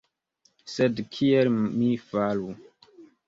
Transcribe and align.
Sed 0.75 1.01
kiel 1.17 1.51
mi 1.59 1.91
faru? 2.09 2.49